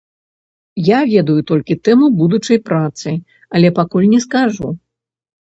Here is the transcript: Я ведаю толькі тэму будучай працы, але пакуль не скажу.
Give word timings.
Я 0.87 0.99
ведаю 1.11 1.35
толькі 1.51 1.77
тэму 1.89 2.09
будучай 2.23 2.59
працы, 2.71 3.09
але 3.59 3.73
пакуль 3.83 4.11
не 4.17 4.25
скажу. 4.27 4.67